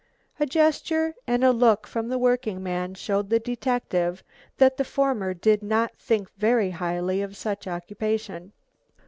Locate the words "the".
2.09-2.17, 3.29-3.37, 4.77-4.83